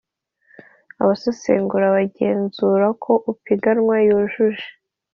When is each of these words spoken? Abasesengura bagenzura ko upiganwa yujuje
Abasesengura 1.01 1.85
bagenzura 1.95 2.87
ko 3.03 3.11
upiganwa 3.31 3.95
yujuje 4.07 4.67